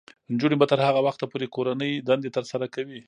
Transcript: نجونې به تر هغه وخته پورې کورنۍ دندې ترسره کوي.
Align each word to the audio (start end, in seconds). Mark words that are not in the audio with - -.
نجونې 0.33 0.55
به 0.59 0.65
تر 0.71 0.79
هغه 0.87 0.99
وخته 1.07 1.25
پورې 1.31 1.47
کورنۍ 1.55 1.91
دندې 2.07 2.29
ترسره 2.37 2.65
کوي. 2.75 2.99